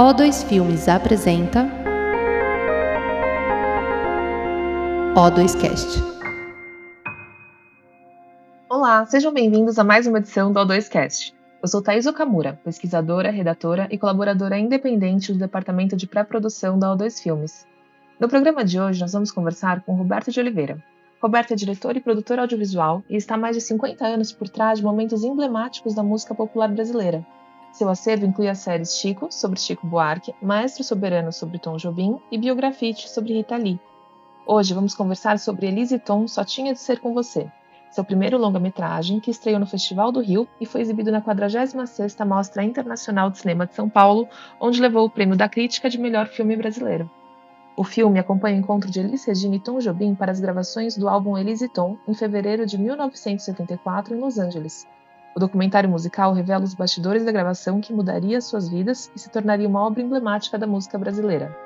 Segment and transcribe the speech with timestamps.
[0.00, 1.68] O2 Filmes apresenta
[5.14, 6.02] O2Cast.
[8.66, 11.34] Olá, sejam bem-vindos a mais uma edição do O2Cast.
[11.62, 17.22] Eu sou Thais Okamura, pesquisadora, redatora e colaboradora independente do Departamento de Pré-Produção da O2
[17.22, 17.66] Filmes.
[18.18, 20.82] No programa de hoje, nós vamos conversar com Roberto de Oliveira.
[21.20, 24.78] Roberto é diretor e produtor audiovisual e está há mais de 50 anos por trás
[24.78, 27.22] de momentos emblemáticos da música popular brasileira,
[27.72, 32.38] seu acervo inclui as séries Chico, sobre Chico Buarque, Maestro Soberano, sobre Tom Jobim e
[32.38, 33.80] Biografite, sobre Rita Lee.
[34.46, 37.50] Hoje vamos conversar sobre Elise Tom Só Tinha de Ser Com Você,
[37.90, 42.62] seu primeiro longa-metragem que estreou no Festival do Rio e foi exibido na 46ª Mostra
[42.62, 44.28] Internacional de Cinema de São Paulo,
[44.60, 47.10] onde levou o prêmio da crítica de melhor filme brasileiro.
[47.76, 51.08] O filme acompanha o encontro de Elis Regina e Tom Jobim para as gravações do
[51.08, 54.86] álbum Elise Tom em fevereiro de 1974 em Los Angeles,
[55.36, 59.68] o documentário musical revela os bastidores da gravação que mudaria suas vidas e se tornaria
[59.68, 61.56] uma obra emblemática da música brasileira.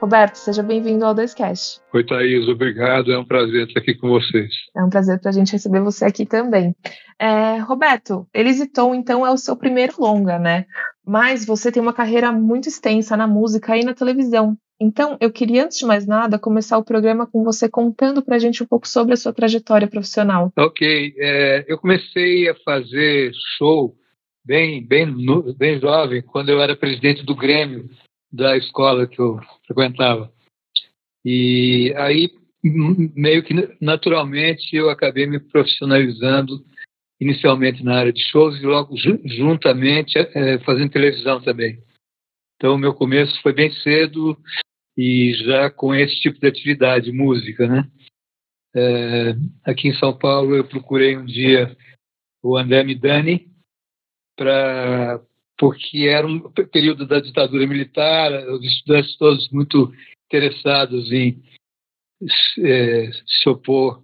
[0.00, 1.82] Roberto, seja bem-vindo ao 2Cast.
[1.92, 3.12] Oi, Thaís, obrigado.
[3.12, 4.50] É um prazer estar aqui com vocês.
[4.74, 6.74] É um prazer para a gente receber você aqui também.
[7.18, 10.64] É, Roberto, Elise Tom, então, é o seu primeiro longa, né?
[11.04, 14.56] Mas você tem uma carreira muito extensa na música e na televisão.
[14.82, 18.38] Então, eu queria, antes de mais nada, começar o programa com você contando para a
[18.38, 20.50] gente um pouco sobre a sua trajetória profissional.
[20.56, 21.14] Ok.
[21.18, 23.94] É, eu comecei a fazer show
[24.42, 25.14] bem, bem,
[25.54, 27.90] bem jovem, quando eu era presidente do Grêmio
[28.32, 30.32] da escola que eu frequentava.
[31.22, 32.30] E aí,
[32.62, 36.64] meio que naturalmente, eu acabei me profissionalizando
[37.20, 41.82] inicialmente na área de shows e logo juntamente é, fazendo televisão também.
[42.56, 44.38] Então, meu começo foi bem cedo
[45.00, 47.90] e já com esse tipo de atividade, música, né?
[48.76, 49.34] É,
[49.64, 51.74] aqui em São Paulo eu procurei um dia
[52.42, 53.50] o André Midani
[54.36, 55.22] para
[55.58, 59.90] porque era um período da ditadura militar, os estudantes todos muito
[60.26, 61.42] interessados em
[62.58, 64.02] é, se opor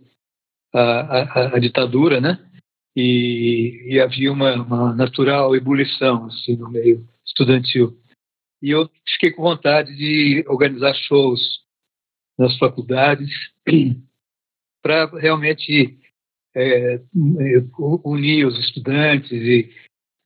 [0.73, 2.39] à, à, ditadura, né?
[2.97, 7.99] E, e havia uma, uma, natural ebulição assim, no meio estudantil
[8.63, 11.41] e eu fiquei com vontade de organizar shows
[12.39, 13.31] nas faculdades
[14.83, 15.99] para realmente
[16.55, 17.01] é,
[18.05, 19.71] unir os estudantes e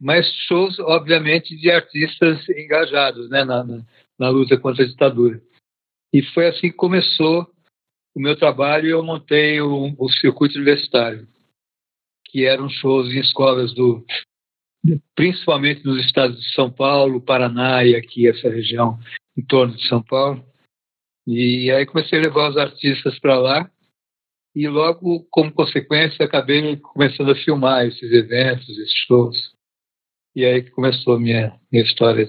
[0.01, 3.85] mas shows obviamente de artistas engajados né, na, na,
[4.19, 5.43] na luta contra a ditadura.
[6.11, 7.47] E foi assim que começou
[8.15, 11.29] o meu trabalho eu montei o, o circuito universitário
[12.27, 14.05] que eram shows em escolas do
[15.15, 18.99] principalmente nos estados de São Paulo, Paraná e aqui essa região
[19.37, 20.45] em torno de São Paulo.
[21.27, 23.71] E aí comecei a levar os artistas para lá
[24.55, 29.37] e logo, como consequência, acabei começando a filmar esses eventos, esses shows.
[30.35, 32.29] E aí que começou a minha, minha história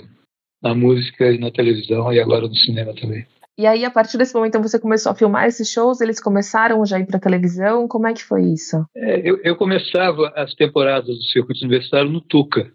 [0.61, 3.25] na música e na televisão e agora no cinema também.
[3.61, 6.01] E aí, a partir desse momento, você começou a filmar esses shows?
[6.01, 7.87] Eles começaram já a ir para televisão?
[7.87, 8.83] Como é que foi isso?
[8.95, 12.73] É, eu, eu, começava as temporadas do circuito universitário no Tuca.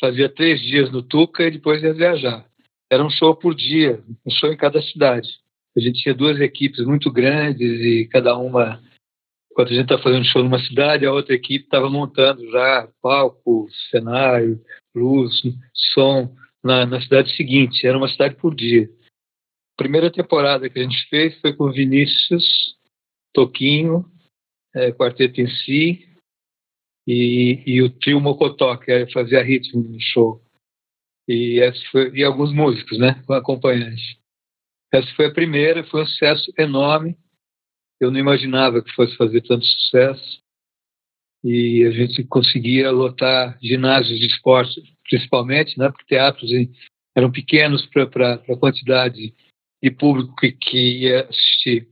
[0.00, 2.46] Fazia três dias no Tuca e depois ia viajar.
[2.90, 5.28] Era um show por dia, um show em cada cidade.
[5.76, 8.80] A gente tinha duas equipes muito grandes e cada uma,
[9.52, 13.68] quando a gente está fazendo show numa cidade, a outra equipe estava montando já palco,
[13.90, 14.58] cenário,
[14.94, 15.42] luz,
[15.74, 17.86] som na, na cidade seguinte.
[17.86, 18.88] Era uma cidade por dia
[19.82, 22.76] primeira temporada que a gente fez foi com Vinícius,
[23.34, 24.04] Toquinho,
[24.72, 26.08] é, Quarteto em Si
[27.04, 30.40] e, e o trio Mocotó, que fazia ritmo no show.
[31.28, 31.60] E,
[31.90, 34.20] foi, e alguns músicos, né, com acompanhante.
[34.92, 37.16] Essa foi a primeira, foi um sucesso enorme.
[38.00, 40.40] Eu não imaginava que fosse fazer tanto sucesso.
[41.42, 46.50] E a gente conseguia lotar ginásios de esporte, principalmente, né, porque teatros
[47.16, 49.34] eram pequenos para a quantidade
[49.82, 51.88] de público que, que ia assistir.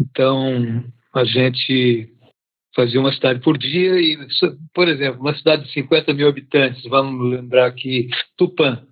[0.00, 0.84] Então,
[1.14, 2.12] a gente
[2.74, 4.18] fazia uma cidade por dia e,
[4.74, 8.82] por exemplo, uma cidade de 50 mil habitantes, vamos lembrar aqui, Tupã,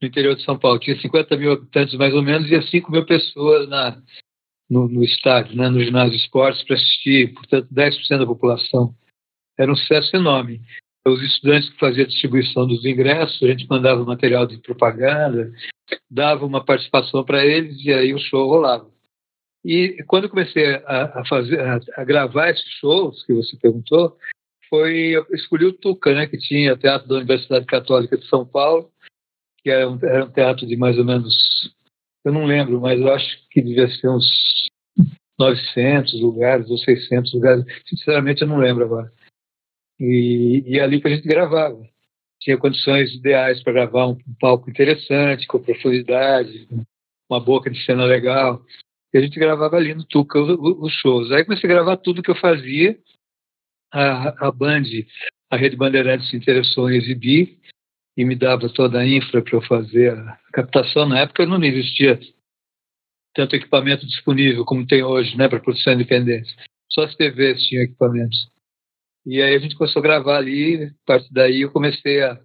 [0.00, 3.04] no interior de São Paulo, tinha 50 mil habitantes mais ou menos e 5 mil
[3.04, 4.02] pessoas na,
[4.68, 8.94] no, no estádio, né, no ginásio de esportes para assistir, portanto 10% da população.
[9.58, 10.62] Era um sucesso enorme.
[11.06, 15.50] Os estudantes que faziam a distribuição dos ingressos, a gente mandava material de propaganda,
[16.10, 18.90] dava uma participação para eles e aí o show rolava.
[19.64, 24.16] E quando eu comecei a, a fazer, a, a, gravar esses shows que você perguntou,
[24.68, 28.90] foi eu escolhi o Tuca, né, que tinha teatro da Universidade Católica de São Paulo,
[29.62, 31.34] que era um, era um teatro de mais ou menos,
[32.24, 34.26] eu não lembro, mas eu acho que devia ser uns
[35.38, 37.64] 900 lugares ou 600 lugares.
[37.86, 39.12] Sinceramente, eu não lembro agora.
[40.00, 41.78] E, e ali que a gente gravava.
[42.40, 46.66] tinha condições ideais para gravar um palco interessante, com profundidade,
[47.28, 48.64] uma boca de cena legal.
[49.12, 51.30] E a gente gravava ali no Tuca os shows.
[51.30, 52.98] Aí comecei a gravar tudo que eu fazia.
[53.92, 54.84] A, a Band,
[55.50, 57.58] a Rede Bandeirantes se interessou em exibir
[58.16, 61.06] e me dava toda a infra para eu fazer a captação.
[61.06, 62.18] Na época não existia
[63.34, 66.54] tanto equipamento disponível como tem hoje, né, para produção independente.
[66.88, 68.48] Só as TVs tinham equipamentos.
[69.26, 72.40] E aí a gente começou a gravar ali, a partir daí eu comecei a,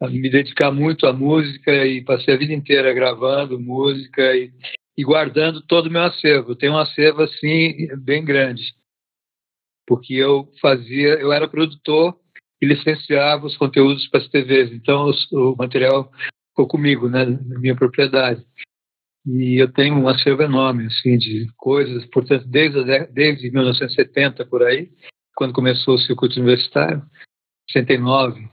[0.00, 4.52] a me dedicar muito à música e passei a vida inteira gravando música e,
[4.96, 6.56] e guardando todo o meu acervo.
[6.56, 8.74] Tenho um acervo assim bem grande,
[9.86, 12.18] porque eu fazia, eu era produtor
[12.60, 16.10] e licenciava os conteúdos para as TVs, então o material
[16.50, 18.44] ficou comigo, né, na minha propriedade.
[19.26, 24.90] E eu tenho um acervo enorme, assim, de coisas, portanto, desde, desde 1970 por aí,
[25.34, 27.02] quando começou o circuito universitário,
[27.70, 28.48] 69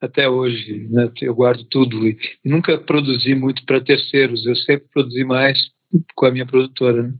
[0.00, 5.24] até hoje, né, eu guardo tudo e, nunca produzi muito para terceiros, eu sempre produzi
[5.24, 5.58] mais
[6.14, 7.02] com a minha produtora.
[7.02, 7.14] Né?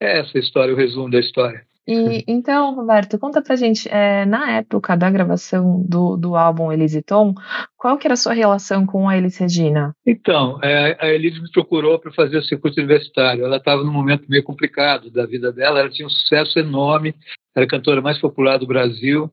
[0.00, 1.64] É essa a história, o resumo da história.
[1.86, 7.02] E então, Roberto, conta pra gente, é, na época da gravação do, do álbum Elise
[7.02, 7.34] Tom,
[7.76, 9.92] qual que era a sua relação com a Elis Regina?
[10.06, 13.44] Então, é, a Elise me procurou para fazer o circuito universitário.
[13.44, 17.16] Ela estava num momento meio complicado da vida dela, ela tinha um sucesso enorme,
[17.54, 19.30] era a cantora mais popular do Brasil,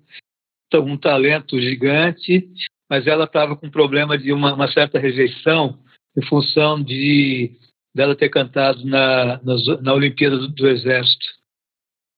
[0.69, 2.47] então, um talento gigante,
[2.87, 5.79] mas ela estava com um problema de uma, uma, certa rejeição
[6.15, 7.57] em função de
[7.93, 11.25] dela ter cantado na, na, na Olimpíada do, do Exército.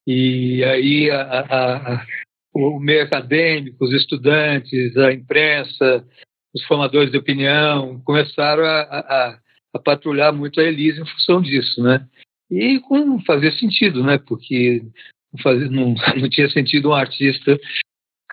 [0.06, 2.06] E aí a, a, a,
[2.54, 6.06] o meio acadêmico, os estudantes, a imprensa,
[6.54, 9.38] os formadores de opinião começaram a,
[9.82, 12.06] patrulhar muito a Elise em função disso, né?
[12.50, 14.18] E com fazer sentido, né?
[14.18, 14.82] Porque
[15.32, 17.58] não, fazia, não, não tinha sentido um artista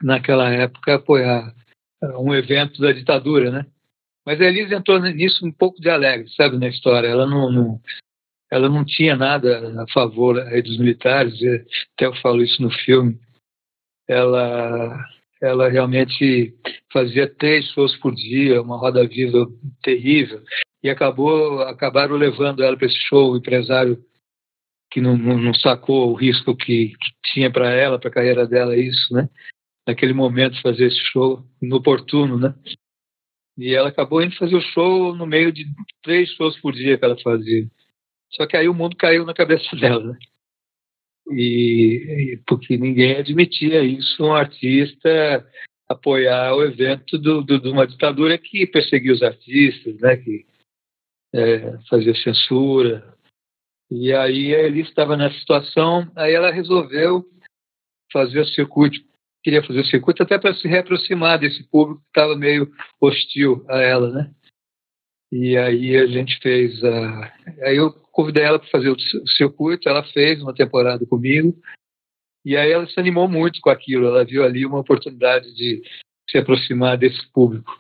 [0.01, 1.53] naquela época apoiar
[2.17, 3.65] um evento da ditadura, né?
[4.25, 7.07] Mas a Elise entrou nisso um pouco de alegre, sabe, na história.
[7.07, 7.81] Ela não, não
[8.51, 11.35] ela não tinha nada a favor dos militares,
[11.93, 13.19] até eu falo isso no filme.
[14.07, 14.97] Ela,
[15.41, 16.53] ela realmente
[16.91, 19.45] fazia três shows por dia, uma roda viva
[19.83, 20.41] terrível,
[20.83, 24.03] e acabou acabaram levando ela para esse show, o empresário
[24.89, 28.75] que não, não, sacou o risco que, que tinha para ela, para a carreira dela,
[28.75, 29.29] isso, né?
[29.87, 32.53] Naquele momento fazer esse show inoportuno, né?
[33.57, 35.65] E ela acabou indo fazer o show no meio de
[36.01, 37.67] três shows por dia que ela fazia.
[38.31, 40.17] Só que aí o mundo caiu na cabeça dela, né?
[41.31, 45.45] E, e, porque ninguém admitia isso, um artista
[45.87, 50.17] apoiar o evento do, do, de uma ditadura que perseguia os artistas, né?
[50.17, 50.45] Que
[51.33, 53.18] é, fazia censura.
[53.91, 57.25] E aí ele estava nessa situação, aí ela resolveu
[58.11, 58.99] fazer o circuito,
[59.43, 62.71] queria fazer o circuito até para se reaproximar desse público que estava meio
[63.01, 64.31] hostil a ela, né?
[65.31, 67.33] E aí a gente fez a.
[67.61, 71.55] Aí eu convidei ela para fazer o circuito, ela fez uma temporada comigo,
[72.43, 75.81] e aí ela se animou muito com aquilo, ela viu ali uma oportunidade de
[76.29, 77.79] se aproximar desse público.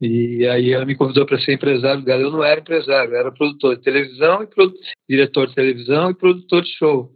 [0.00, 2.22] E aí ela me convidou para ser empresário dela.
[2.22, 4.74] Eu não era empresário, eu era produtor de televisão e produ...
[5.08, 7.12] diretor de televisão e produtor de show.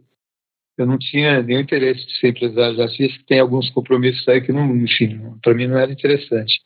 [0.77, 4.51] Eu não tinha nenhum interesse de ser empresário de artista, tem alguns compromissos aí que
[4.51, 6.59] não, enfim, para mim não era interessante.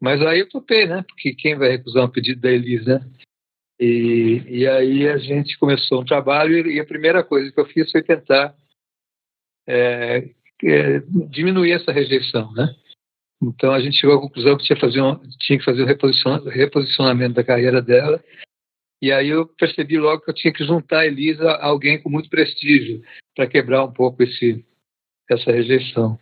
[0.00, 1.02] Mas aí eu topei, né?
[1.08, 3.00] Porque quem vai recusar um pedido da Elis, né?
[3.80, 7.90] E, e aí a gente começou um trabalho e a primeira coisa que eu fiz
[7.90, 8.54] foi tentar
[9.66, 10.30] é,
[10.64, 12.74] é, diminuir essa rejeição, né?
[13.42, 16.48] Então a gente chegou à conclusão que tinha, fazer um, tinha que fazer o reposicionamento,
[16.48, 18.22] reposicionamento da carreira dela.
[19.02, 22.08] E aí eu percebi logo que eu tinha que juntar a Elisa a alguém com
[22.08, 23.02] muito prestígio
[23.34, 24.64] para quebrar um pouco esse,
[25.30, 26.18] essa rejeição.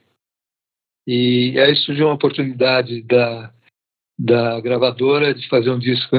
[1.06, 3.52] E aí surgiu uma oportunidade da,
[4.18, 6.16] da gravadora de fazer um disco,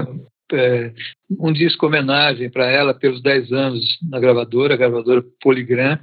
[0.53, 0.93] é,
[1.37, 5.99] um disco homenagem para ela pelos 10 anos na gravadora, a gravadora Poligram,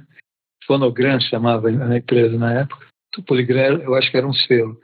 [0.65, 2.92] Fonogram chamava a empresa na época.
[3.17, 4.79] O Poligram, eu acho que era um selo.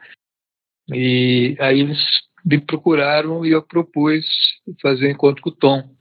[0.92, 2.00] E aí eles
[2.46, 4.26] me procuraram e eu propus
[4.82, 5.96] fazer encontro com o Tom,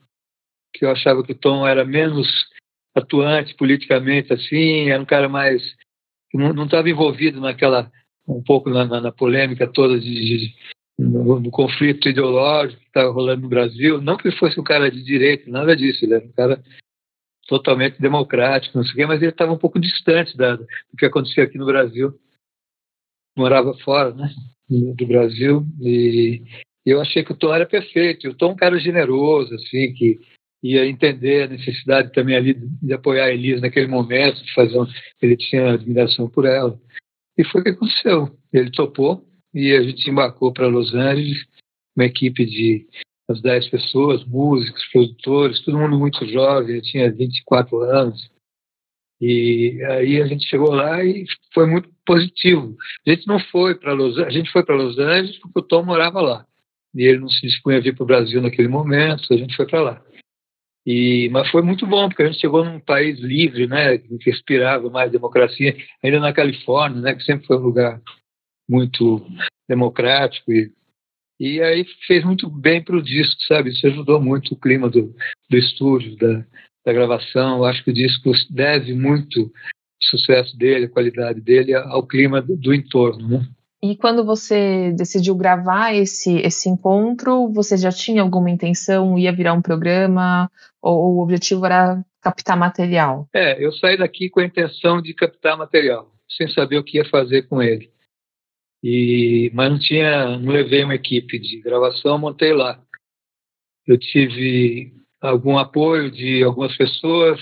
[0.75, 2.29] que eu achava que o Tom era menos
[2.95, 5.63] atuante politicamente, assim, era um cara mais
[6.35, 7.91] não estava envolvido naquela
[8.27, 10.55] um pouco na, na, na polêmica toda de, de,
[10.99, 14.03] no, no, conflito ideológico que estava rolando no Brasil.
[14.03, 16.05] Não que ele fosse um cara de direita, nada disso.
[16.05, 16.63] Ele era um cara
[17.49, 21.07] totalmente democrático, não sei o quê, mas ele estava um pouco distante da, do que
[21.07, 22.13] acontecia aqui no Brasil.
[23.37, 24.31] Morava fora, né,
[24.69, 26.43] do Brasil e
[26.85, 28.29] eu achei que o Tom era perfeito.
[28.29, 30.21] O Tom é um cara generoso, assim, que
[30.63, 34.87] ia entender a necessidade também ali de apoiar a Elisa naquele momento, de fazer um,
[35.23, 36.79] ele tinha admiração por ela.
[37.37, 38.37] E foi o que aconteceu.
[38.53, 39.25] Ele topou
[39.55, 41.47] e a gente embarcou para Los Angeles,
[41.97, 42.87] uma equipe de
[43.29, 48.31] umas 10 pessoas, músicos, produtores, todo mundo muito jovem, eu tinha 24 anos.
[49.21, 52.77] E aí a gente chegou lá e foi muito positivo.
[53.07, 55.63] A gente não foi para Los Angeles, a gente foi para Los Angeles porque o
[55.63, 56.47] Tom morava lá.
[56.95, 59.67] E ele não se dispunha a vir para o Brasil naquele momento, a gente foi
[59.67, 60.03] para lá.
[60.87, 64.89] E, mas foi muito bom, porque a gente chegou num país livre, né, que respirava
[64.89, 68.01] mais democracia, ainda na Califórnia, né, que sempre foi um lugar
[68.67, 69.27] muito
[69.69, 70.51] democrático.
[70.51, 70.73] E,
[71.39, 73.71] e aí fez muito bem para o disco, sabe?
[73.71, 75.15] Isso ajudou muito o clima do,
[75.49, 76.45] do estúdio, da,
[76.85, 77.59] da gravação.
[77.59, 79.51] Eu acho que o disco deve muito o
[80.01, 83.49] sucesso dele, a qualidade dele, ao clima do, do entorno, né?
[83.81, 89.17] E quando você decidiu gravar esse, esse encontro, você já tinha alguma intenção?
[89.17, 90.51] Ia virar um programa?
[90.83, 93.29] Ou o objetivo era captar material?
[93.33, 97.05] É, eu saí daqui com a intenção de captar material, sem saber o que ia
[97.05, 97.89] fazer com ele.
[98.83, 102.81] E, mas não tinha, não levei uma equipe de gravação, montei lá.
[103.87, 107.41] Eu tive algum apoio de algumas pessoas,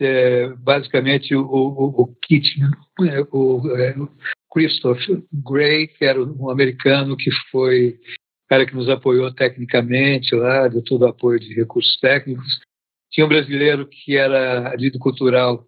[0.00, 3.94] é, basicamente o, o, o Kit, né, o, é,
[4.52, 7.98] Christopher Gray, que era um americano que foi
[8.44, 12.60] o cara que nos apoiou tecnicamente lá, deu todo o apoio de recursos técnicos.
[13.10, 15.66] Tinha um brasileiro que era líder cultural,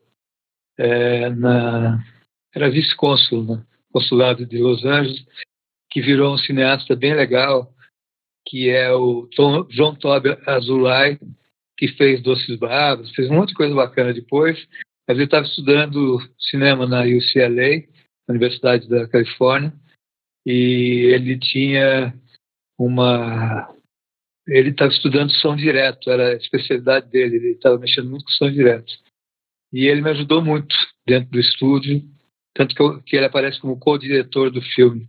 [0.79, 2.05] é, na,
[2.55, 5.25] era vice-cônsul no consulado de Los Angeles,
[5.89, 7.73] que virou um cineasta bem legal,
[8.45, 11.19] que é o Tom, João Tobe Azulay,
[11.79, 14.59] que fez Doces Bravos, fez um monte de coisa bacana depois,
[15.07, 16.19] mas ele estava estudando
[16.51, 17.85] cinema na UCLA
[18.29, 19.73] Universidade da Califórnia,
[20.47, 22.15] e ele tinha
[22.79, 23.73] uma.
[24.47, 28.51] Ele estava estudando som direto, era a especialidade dele, ele estava mexendo muito com som
[28.51, 28.93] direto.
[29.73, 30.75] E ele me ajudou muito
[31.07, 32.03] dentro do estúdio,
[32.55, 35.09] tanto que, eu, que ele aparece como co-diretor do filme.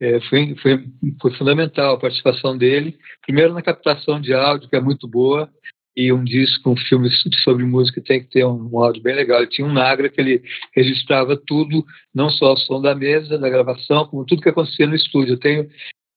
[0.00, 0.84] É, foi, foi,
[1.20, 5.50] foi fundamental a participação dele, primeiro na captação de áudio, que é muito boa,
[5.96, 7.10] e um disco, um filme
[7.44, 9.40] sobre música tem que ter um, áudio bem legal.
[9.40, 10.42] Ele tinha um Nagra que ele
[10.74, 14.94] registrava tudo, não só o som da mesa, da gravação, como tudo que acontecia no
[14.94, 15.34] estúdio.
[15.34, 15.68] Eu tenho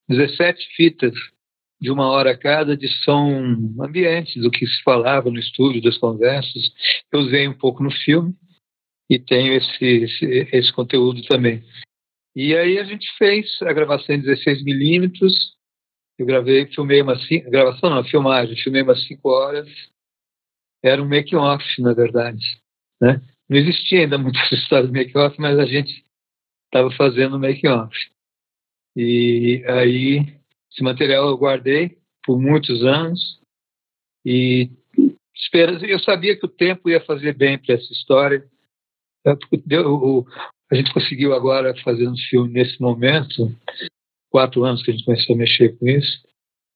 [0.07, 1.13] 17 fitas
[1.81, 6.71] de uma hora cada de som ambiente, do que se falava no estúdio, das conversas.
[7.11, 8.33] Eu usei um pouco no filme
[9.09, 11.63] e tenho esse, esse, esse conteúdo também.
[12.35, 15.55] E aí a gente fez a gravação em 16 milímetros,
[16.17, 17.15] eu gravei, filmei uma
[17.49, 19.67] gravação não, filmagem, filmei umas cinco horas.
[20.83, 22.61] Era um make-off, na verdade.
[23.01, 23.21] Né?
[23.49, 26.05] Não existia ainda muitas histórias de make-off, mas a gente
[26.65, 27.93] estava fazendo make-off.
[28.95, 30.39] E aí,
[30.71, 33.41] esse material eu guardei por muitos anos
[34.25, 34.71] e
[35.87, 38.49] eu sabia que o tempo ia fazer bem para essa história.
[39.65, 40.25] Deu,
[40.71, 43.55] a gente conseguiu agora fazer um filme nesse momento
[44.29, 46.21] quatro anos que a gente começou a mexer com isso,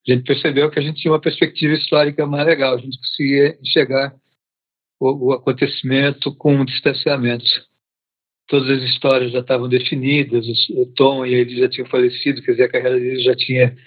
[0.07, 3.57] a gente percebeu que a gente tinha uma perspectiva histórica mais legal, a gente conseguia
[3.61, 4.15] enxergar
[4.99, 7.45] o, o acontecimento com um distanciamento.
[8.47, 12.63] Todas as histórias já estavam definidas, o, Tom e ele já tinham falecido, quer dizer,
[12.63, 13.77] a carreira dele já tinha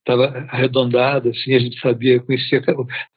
[0.00, 2.62] estava arredondada, assim, a gente sabia, conhecia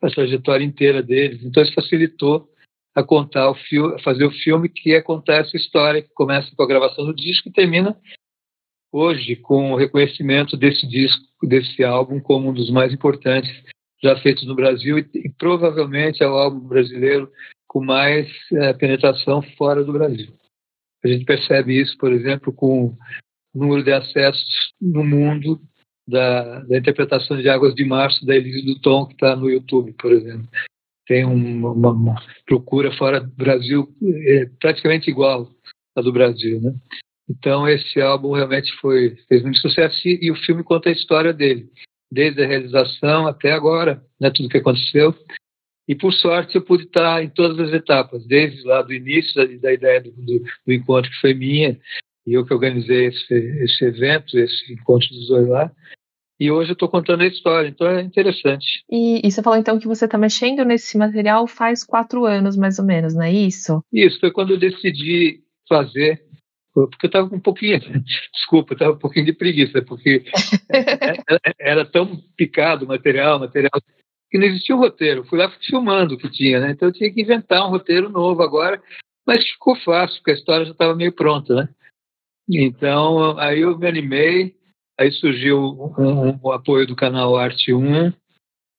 [0.02, 2.50] a trajetória inteira deles, então isso facilitou
[2.96, 6.54] a contar o filme, a fazer o filme que é contar essa história que começa
[6.56, 7.98] com a gravação do disco e termina
[8.92, 13.52] hoje com o reconhecimento desse disco, desse álbum como um dos mais importantes
[14.04, 17.32] já feitos no Brasil e, e provavelmente é o álbum brasileiro
[17.68, 20.34] com mais é, penetração fora do Brasil.
[21.04, 22.98] A gente percebe isso, por exemplo, com o
[23.54, 25.62] número de acessos no mundo
[26.08, 29.94] da, da interpretação de Águas de Março da Elise do Tom, que está no YouTube,
[29.94, 30.48] por exemplo.
[31.08, 32.16] Tem uma, uma,
[32.46, 35.50] procura fora do Brasil é, praticamente igual
[35.96, 36.62] à do Brasil.
[36.62, 36.74] Né?
[37.30, 41.34] Então esse álbum realmente foi fez muito sucesso e, e, o filme conta a história
[41.34, 41.70] dele,
[42.12, 45.16] desde a realização até agora, né, tudo que aconteceu.
[45.88, 49.46] E por sorte eu pude estar em todas as etapas, desde lá do início da,
[49.60, 51.78] da ideia do, do, do, encontro que foi minha
[52.26, 55.72] e eu que organizei esse, esse evento, esse encontro dos dois lá.
[56.42, 58.84] E hoje eu estou contando a história, então é interessante.
[58.90, 62.80] E, e você falou então que você está mexendo nesse material faz quatro anos, mais
[62.80, 63.84] ou menos, não é isso?
[63.94, 66.20] Isso, foi quando eu decidi fazer
[66.74, 67.80] porque eu estava com um pouquinho,
[68.34, 70.24] desculpa, estava um pouquinho de preguiça, porque
[71.60, 73.80] era tão picado o material, material,
[74.32, 75.24] que não existia um roteiro.
[75.26, 76.72] Fui lá filmando o que tinha, né?
[76.72, 78.82] Então eu tinha que inventar um roteiro novo agora,
[79.28, 81.70] mas ficou fácil, porque a história já estava meio pronta, né?
[82.50, 84.56] Então, aí eu me animei,
[85.02, 85.60] aí surgiu
[85.98, 88.14] um, um, o apoio do canal Arte 1,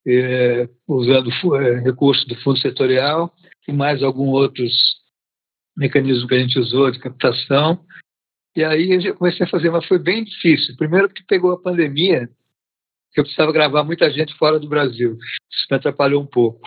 [0.07, 3.33] é, usando é, do Fundo Setorial,
[3.67, 4.73] e mais alguns outros
[5.76, 7.85] mecanismo que a gente usou de captação.
[8.55, 10.76] E aí eu comecei a fazer, mas foi bem difícil.
[10.76, 12.29] Primeiro porque pegou a pandemia,
[13.17, 15.17] eu precisava gravar muita gente fora do Brasil.
[15.50, 16.61] Isso me atrapalhou um pouco.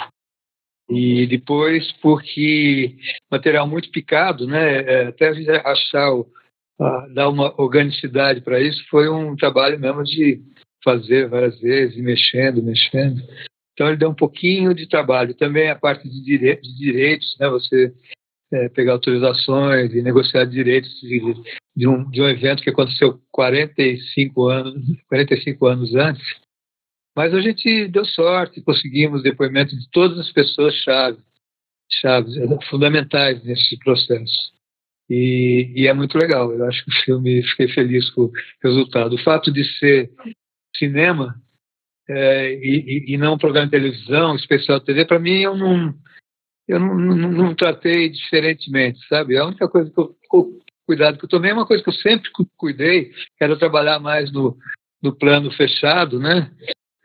[0.90, 2.96] E depois porque
[3.32, 4.82] material muito picado, né?
[4.82, 5.30] É, até
[5.66, 6.28] achar, o,
[7.14, 10.42] dar uma organicidade para isso, foi um trabalho mesmo de
[10.84, 13.22] fazer várias vezes, mexendo, mexendo.
[13.74, 15.34] Então ele deu um pouquinho de trabalho.
[15.34, 17.50] Também a parte de, dire de direitos, né?
[17.50, 17.94] Você
[18.54, 21.34] é, pegar autorizações e negociar direitos de,
[21.76, 24.76] de, um, de um evento que aconteceu 45 anos,
[25.08, 26.24] 45 anos antes.
[27.16, 31.18] Mas a gente deu sorte, conseguimos depoimento de todas as pessoas chave,
[31.90, 32.36] chaves,
[32.70, 34.55] fundamentais nesse processo.
[35.10, 36.52] E, e, é muito legal.
[36.52, 38.32] Eu acho que o filme, fiquei feliz com o
[38.64, 39.14] resultado.
[39.16, 40.12] O fato de ser
[40.76, 41.36] cinema
[42.10, 45.94] é, e, e, não um programa de televisão, especial de TV, para mim eu não
[46.68, 49.38] eu não, não, não, tratei diferentemente, sabe?
[49.38, 50.16] A única coisa que eu
[50.86, 54.58] cuidado que eu tomei é uma coisa que eu sempre cuidei, era trabalhar mais no,
[55.02, 56.52] no plano fechado, né?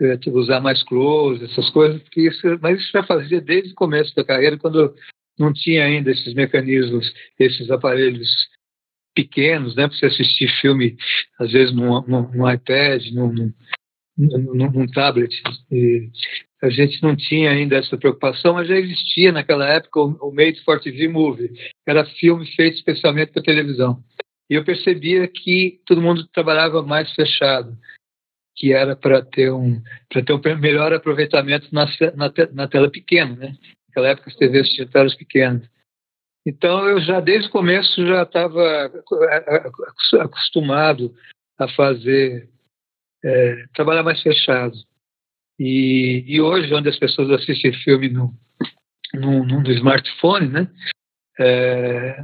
[0.01, 3.75] É, tipo, usar mais close, essas coisas, porque isso, mas isso já fazia desde o
[3.75, 4.95] começo da carreira, quando
[5.39, 8.29] não tinha ainda esses mecanismos, esses aparelhos
[9.15, 10.97] pequenos, né, para você assistir filme,
[11.39, 13.53] às vezes num, num iPad, num,
[14.17, 15.35] num tablet.
[15.71, 16.11] E
[16.63, 20.63] a gente não tinha ainda essa preocupação, mas já existia naquela época o, o Made
[20.63, 21.51] for TV Movie,
[21.87, 24.03] era filme feito especialmente para televisão.
[24.49, 27.77] E eu percebia que todo mundo trabalhava mais fechado,
[28.57, 33.35] que era para ter um para ter um melhor aproveitamento na, na, na tela pequena,
[33.37, 33.57] né?
[34.01, 35.69] Naquela época as TVs telas pequenas.
[36.47, 38.91] Então eu já desde o começo já estava
[40.21, 41.15] acostumado
[41.59, 42.49] a fazer
[43.23, 44.77] é, trabalhar mais fechado.
[45.59, 48.33] E, e, hoje, onde as pessoas assistem filme no,
[49.13, 50.71] no, no smartphone, né,
[51.39, 52.17] é,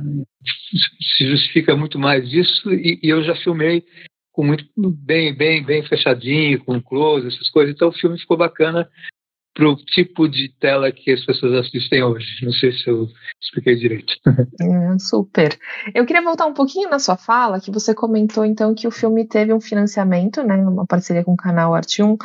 [1.18, 2.72] se justifica muito mais isso.
[2.72, 3.84] E, e, eu já filmei
[4.32, 7.74] com muito bem, bem, bem fechadinho, com close, essas coisas.
[7.74, 8.88] Então o filme ficou bacana
[9.56, 12.26] para o tipo de tela que as pessoas assistem hoje.
[12.42, 13.08] Não sei se eu
[13.42, 14.14] expliquei direito.
[14.58, 15.56] É, super.
[15.94, 19.26] Eu queria voltar um pouquinho na sua fala, que você comentou então que o filme
[19.26, 22.16] teve um financiamento, né, uma parceria com o canal Arte 1,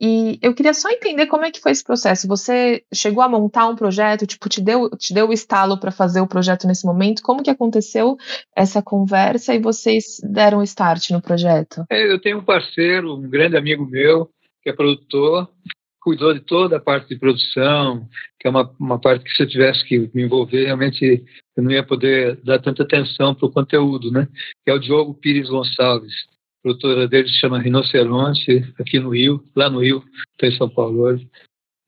[0.00, 2.28] e eu queria só entender como é que foi esse processo.
[2.28, 6.20] Você chegou a montar um projeto, tipo, te deu, te deu o estalo para fazer
[6.20, 7.22] o projeto nesse momento?
[7.22, 8.16] Como que aconteceu
[8.54, 11.84] essa conversa e vocês deram start no projeto?
[11.90, 14.30] É, eu tenho um parceiro, um grande amigo meu,
[14.62, 15.48] que é produtor,
[16.00, 18.08] cuidou de toda a parte de produção,
[18.38, 21.24] que é uma, uma parte que se eu tivesse que me envolver, realmente
[21.56, 24.28] eu não ia poder dar tanta atenção para o conteúdo, né?
[24.64, 26.14] Que é o Diogo Pires Gonçalves.
[26.62, 31.00] Produtora dele se chama Rinoceronte, aqui no Rio, lá no Rio, estou em São Paulo
[31.00, 31.28] hoje.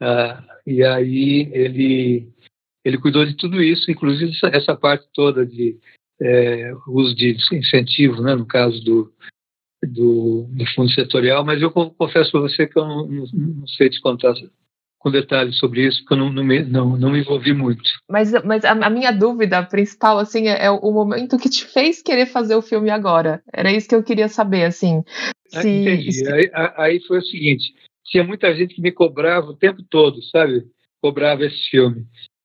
[0.01, 2.29] Ah, e aí ele,
[2.85, 5.79] ele cuidou de tudo isso, inclusive essa, essa parte toda de
[6.21, 8.35] é, uso de incentivo, né?
[8.35, 9.13] No caso do,
[9.87, 13.89] do, do fundo setorial, mas eu confesso para você que eu não, não, não, sei
[13.89, 14.35] te contar
[14.99, 17.91] com detalhes sobre isso, porque eu não, não, me, não, não me envolvi muito.
[18.09, 22.03] Mas, mas a, a, minha dúvida principal, assim, é, é, o momento que te fez
[22.03, 23.43] querer fazer o filme agora.
[23.53, 25.03] Era isso que eu queria saber, assim.
[25.55, 26.13] Ah, se, Entendi.
[26.13, 26.31] Se...
[26.31, 27.73] Aí, aí foi o seguinte,
[28.05, 30.67] tinha muita gente que me cobrava o tempo todo, sabe?
[31.01, 32.05] Cobrava esse filme.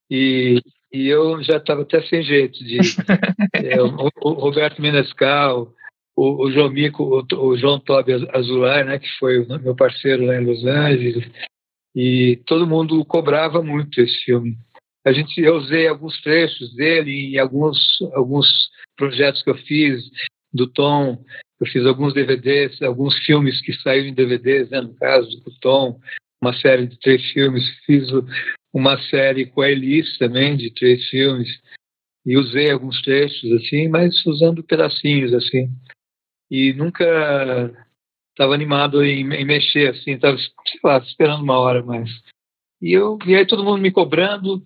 [0.10, 0.62] E,
[0.94, 2.78] e eu já estava até sem jeito de...
[3.54, 5.74] é, o, o Roberto Menescal,
[6.16, 10.36] o, o João Mico, o, o, João Tobi Azular, né, que foi meu parceiro lá
[10.36, 11.30] em Los Angeles,
[11.96, 14.58] e todo mundo cobrava muito esse filme.
[15.06, 17.78] A gente, eu usei alguns trechos dele em alguns,
[18.14, 18.48] alguns
[18.96, 20.04] projetos que eu fiz
[20.54, 21.24] do Tom,
[21.60, 26.00] eu fiz alguns DVDs, alguns filmes que saíram em DVDs, né, no caso do Tom,
[26.42, 28.08] uma série de três filmes, fiz
[28.74, 31.50] uma série com a Elis também, de três filmes,
[32.26, 35.70] e usei alguns trechos assim, mas usando pedacinhos assim
[36.50, 37.06] e nunca
[38.32, 42.10] estava animado em, em, mexer, assim, estava, sei lá, esperando uma hora mais.
[42.82, 44.64] E, eu, e aí todo mundo me cobrando,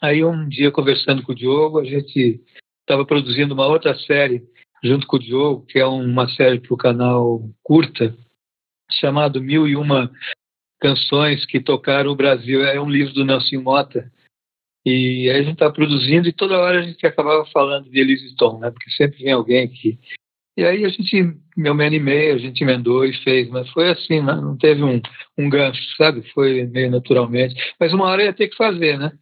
[0.00, 2.40] aí um dia conversando com o Diogo, a gente
[2.80, 4.42] estava produzindo uma outra série
[4.82, 8.16] junto com o Diogo, que é uma série para o canal curta,
[8.90, 10.10] chamado Mil e Uma
[10.80, 12.64] Canções que Tocaram o Brasil.
[12.64, 14.10] É um livro do Nelson Mota.
[14.84, 18.36] E aí a gente está produzindo e toda hora a gente acabava falando de Elise
[18.36, 18.70] Tom, né?
[18.70, 19.98] Porque sempre vem alguém que
[20.56, 24.22] e aí a gente, meu me animei, a gente emendou e fez, mas foi assim,
[24.22, 24.34] né?
[24.36, 25.02] não teve um,
[25.36, 26.22] um gancho, sabe?
[26.32, 27.54] Foi meio naturalmente.
[27.78, 29.12] Mas uma hora ia ter que fazer, né?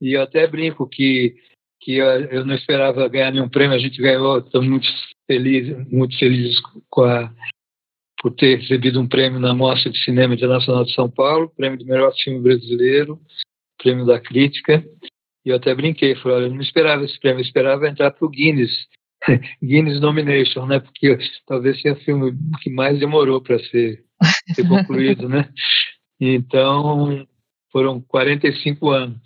[0.00, 1.36] E eu até brinco que,
[1.80, 4.88] que eu não esperava ganhar nenhum prêmio, a gente ganhou, estamos muito
[5.24, 7.32] felizes, muito felizes com a,
[8.20, 11.86] por ter recebido um prêmio na Mostra de Cinema Internacional de São Paulo, prêmio do
[11.86, 13.20] melhor filme brasileiro,
[13.78, 14.84] prêmio da crítica.
[15.44, 18.26] E eu até brinquei, falei, olha, eu não esperava esse prêmio, eu esperava entrar para
[18.26, 18.72] o Guinness
[19.62, 20.80] Guinness Nomination, né?
[20.80, 22.32] Porque talvez seja o filme
[22.62, 24.04] que mais demorou para ser,
[24.54, 25.48] ser concluído, né?
[26.24, 27.26] Então,
[27.72, 29.18] foram 45 anos,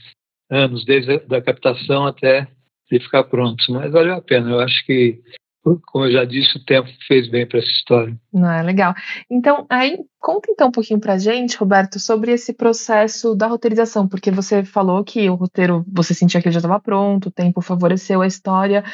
[0.49, 2.49] anos desde a da captação até
[2.91, 3.63] ele ficar pronto.
[3.71, 4.49] Mas valeu a pena.
[4.49, 5.21] Eu acho que
[5.87, 8.17] como eu já disse, o tempo fez bem para essa história.
[8.33, 8.95] Não é legal.
[9.29, 14.31] Então, aí conta então um pouquinho para gente, Roberto, sobre esse processo da roteirização, porque
[14.31, 18.23] você falou que o roteiro você sentia que ele já estava pronto, o tempo favoreceu
[18.23, 18.85] a história.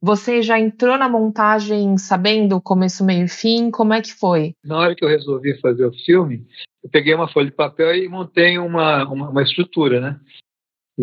[0.00, 3.70] Você já entrou na montagem sabendo começo, meio e fim?
[3.70, 4.54] Como é que foi?
[4.64, 6.46] Na hora que eu resolvi fazer o filme,
[6.82, 10.18] eu peguei uma folha de papel e montei uma, uma, uma estrutura, né?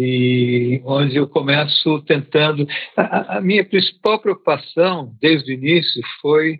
[0.02, 2.66] E onde eu começo tentando.
[2.96, 6.60] A, a, minha principal preocupação desde o início foi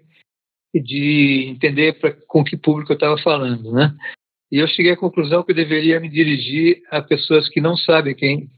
[0.74, 3.96] de entender pra, com que público eu estava falando, né?
[4.52, 8.16] E eu cheguei à conclusão que eu deveria me dirigir a pessoas que não sabem
[8.16, 8.50] quem,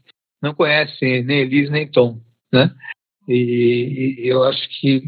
[0.42, 2.20] não conhecem nem Elis nem Tom,
[2.52, 2.74] né?
[3.28, 5.02] E, e eu acho que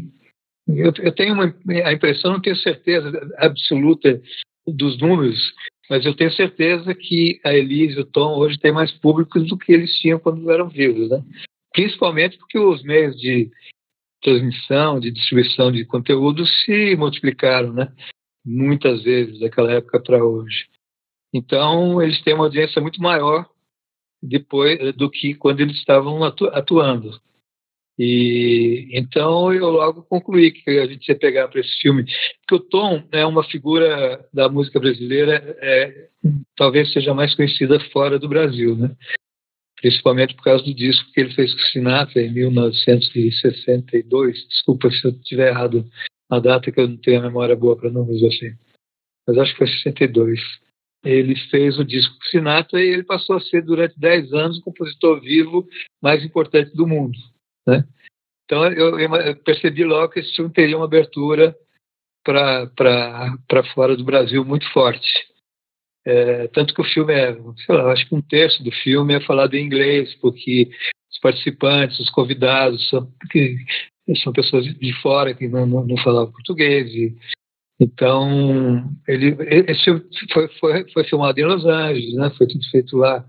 [0.67, 4.21] eu, eu tenho uma, a impressão, não tenho certeza absoluta
[4.65, 5.37] dos números,
[5.89, 9.57] mas eu tenho certeza que a Elise e o Tom hoje têm mais públicos do
[9.57, 11.23] que eles tinham quando eram vivos, né?
[11.73, 13.51] Principalmente porque os meios de
[14.21, 17.93] transmissão, de distribuição de conteúdo se multiplicaram, né?
[18.43, 20.67] Muitas vezes daquela época para hoje.
[21.33, 23.47] Então, eles têm uma audiência muito maior
[24.21, 27.19] depois do que quando eles estavam atuando.
[27.97, 32.05] E então eu logo concluí que a gente ia pegar para esse filme,
[32.47, 36.09] que o Tom é uma figura da música brasileira, é,
[36.57, 38.91] talvez seja mais conhecida fora do Brasil, né?
[39.79, 44.47] Principalmente por causa do disco que ele fez com o Sinatra em 1962.
[44.49, 45.85] Desculpa se eu estiver errado
[46.29, 48.51] na data, que eu não tenho a memória boa para números assim.
[49.27, 50.39] Mas acho que foi 62.
[51.03, 54.63] Ele fez o disco com Sinatra e ele passou a ser, durante 10 anos, o
[54.63, 55.67] compositor vivo
[56.01, 57.15] mais importante do mundo.
[57.67, 57.85] Né?
[58.45, 61.55] Então eu, percebi logo que esse filme teria uma abertura
[62.23, 65.09] para fora do Brasil muito forte.
[66.07, 67.33] É, tanto que o filme é,
[67.65, 70.69] sei lá, acho que um terço do filme é falado em inglês, porque
[71.11, 73.11] os participantes, os convidados, são,
[74.23, 76.93] são pessoas de fora que não, não, não falavam português.
[76.93, 77.15] E,
[77.79, 79.35] então, ele,
[79.67, 82.29] esse filme foi, foi, foi filmado em Los Angeles, né?
[82.37, 83.25] foi tudo feito lá,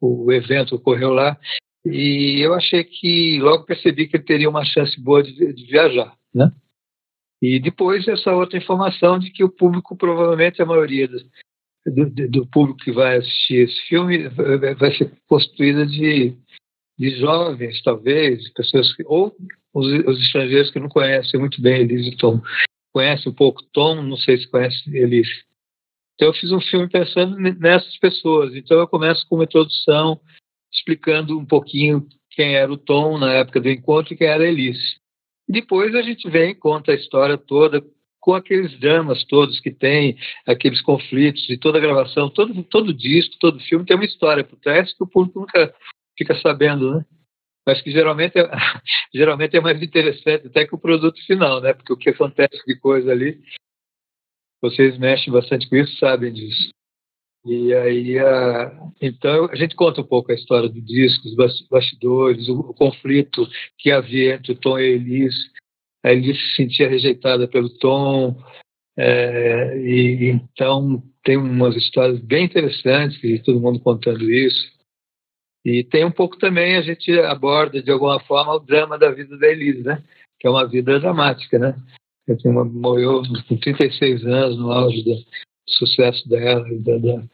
[0.00, 1.36] o evento ocorreu lá.
[1.84, 6.14] E eu achei que logo percebi que ele teria uma chance boa de, de viajar,
[6.34, 6.52] né?
[7.40, 11.24] E depois essa outra informação de que o público, provavelmente a maioria do,
[11.86, 16.36] do, do público que vai assistir esse filme vai ser constituída de,
[16.98, 19.34] de jovens, talvez, pessoas que, ou
[19.72, 22.42] os, os, estrangeiros que não conhecem muito bem Elise e Tom.
[22.92, 25.44] Conhecem um pouco Tom, não sei se conhecem Elise.
[26.14, 28.54] Então eu fiz um filme pensando nessas pessoas.
[28.54, 30.20] Então eu começo com uma introdução
[30.72, 34.48] explicando um pouquinho quem era o Tom na época do encontro e quem era a
[34.48, 34.98] Elise.
[35.48, 37.82] Depois a gente vem e conta a história toda
[38.20, 43.36] com aqueles dramas todos que tem, aqueles conflitos e toda a gravação, todo, todo disco,
[43.40, 45.74] todo filme tem uma história por trás que o público nunca
[46.16, 47.04] fica sabendo, né?
[47.66, 48.42] Mas que geralmente é,
[49.14, 51.72] geralmente é mais interessante até que o produto final, né?
[51.72, 53.40] Porque o que acontece de coisa ali,
[54.60, 56.70] vocês mexem bastante com isso, sabem disso.
[57.44, 62.48] E aí, a, então, a gente conta um pouco a história do disco, os bastidores,
[62.48, 63.48] o, o conflito
[63.78, 65.50] que havia entre o Tom e a Elise.
[66.04, 68.36] A Elise se sentia rejeitada pelo Tom,
[68.96, 74.70] é, e então tem umas histórias bem interessantes, e todo mundo contando isso.
[75.64, 79.36] E tem um pouco também, a gente aborda de alguma forma o drama da vida
[79.38, 80.02] da Elise, né?
[80.38, 81.74] Que é uma vida dramática, né?
[82.44, 85.12] Ela morreu com 36 anos, no auge da,
[85.66, 86.66] sucesso dela.
[86.80, 87.24] Da, da...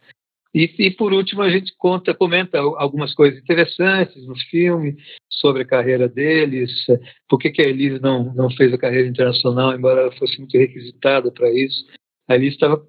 [0.54, 4.96] E, e, por último, a gente conta, comenta algumas coisas interessantes no filme
[5.28, 6.70] sobre a carreira deles,
[7.28, 10.56] por que, que a Elise não, não fez a carreira internacional, embora ela fosse muito
[10.56, 11.86] requisitada para isso.
[12.28, 12.82] A Elise estava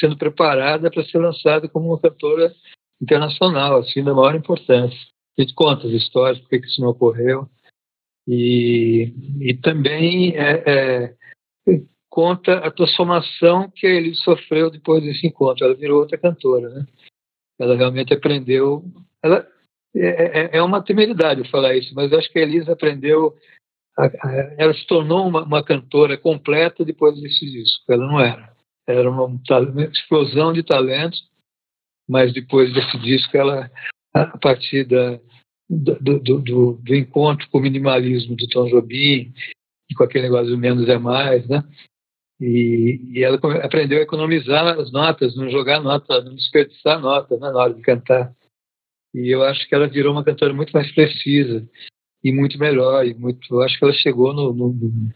[0.00, 2.52] sendo preparada para ser lançada como uma cantora
[3.00, 4.98] internacional, assim, da maior importância.
[5.38, 7.48] A gente conta as histórias, por que, que isso não ocorreu.
[8.26, 11.14] E, e também é, é,
[12.10, 15.64] conta a transformação que ele sofreu depois desse encontro.
[15.64, 16.86] Ela virou outra cantora, né?
[17.58, 18.84] Ela realmente aprendeu.
[19.22, 19.46] Ela,
[19.94, 23.34] é, é, é uma temeridade falar isso, mas eu acho que a Elisa aprendeu.
[23.96, 27.84] A, a, ela se tornou uma, uma, cantora completa depois desse disco.
[27.92, 28.52] Ela não era.
[28.86, 31.22] Era uma, uma explosão de talentos,
[32.08, 33.70] mas depois desse disco, ela,
[34.14, 35.20] a partir da,
[35.68, 39.34] do, do, do, do, encontro com o minimalismo do Tom Jobim,
[39.96, 41.62] com aquele negócio do menos é mais, né?
[42.40, 47.50] E, e, ela aprendeu a economizar as notas, não jogar nota, não desperdiçar nota né,
[47.50, 48.32] na hora de cantar.
[49.14, 51.68] E eu acho que ela virou uma cantora muito mais precisa.
[52.22, 53.06] E muito melhor.
[53.06, 55.12] E muito, eu acho que ela chegou no, no, no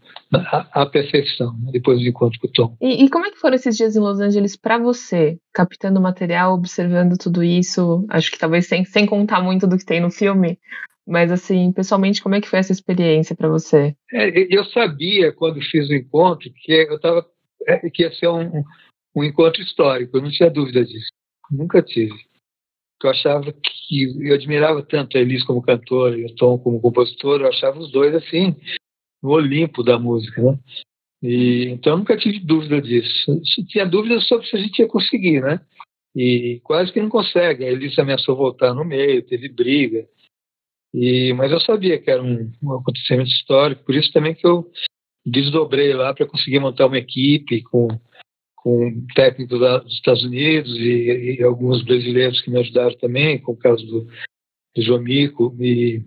[0.73, 2.77] à, perfeição né, depois do encontro com o Tom.
[2.81, 6.55] E, e, como é que foram esses dias em Los Angeles para você, captando material,
[6.55, 8.05] observando tudo isso?
[8.09, 10.59] Acho que talvez sem, sem contar muito do que tem no filme,
[11.07, 13.95] mas assim, pessoalmente, como é que foi essa experiência para você?
[14.13, 17.27] É, eu sabia quando fiz o encontro que eu estava
[17.67, 18.63] é, que ia ser um,
[19.15, 20.17] um encontro histórico.
[20.17, 21.09] Eu não tinha dúvida disso.
[21.51, 22.15] Nunca tive
[23.07, 27.41] eu achava que eu admirava tanto a Elis como cantora e o Tom como compositor,
[27.41, 28.57] eu achava os dois assim
[29.23, 30.59] no Olimpo da música, né?
[31.23, 33.41] E, então eu nunca tive dúvida disso.
[33.69, 35.61] Tinha dúvidas sobre se a gente ia conseguir, né?
[36.15, 37.65] E quase que não consegue.
[37.65, 40.07] A Elis ameaçou voltar no meio, teve briga.
[40.93, 44.71] E, mas eu sabia que era um, um acontecimento histórico, por isso também que eu
[45.25, 47.89] desdobrei lá para conseguir montar uma equipe com
[48.63, 53.57] com técnicos dos Estados Unidos e, e, alguns brasileiros que me ajudaram também, com o
[53.57, 55.55] caso do, do João Mico.
[55.61, 56.05] E